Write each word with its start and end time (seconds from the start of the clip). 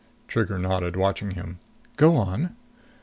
Trigger 0.27 0.57
nodded, 0.57 0.95
watching 0.95 1.29
him. 1.29 1.59
"Go 1.95 2.15
on." 2.15 2.55